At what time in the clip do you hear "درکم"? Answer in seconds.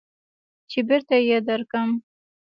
1.47-1.89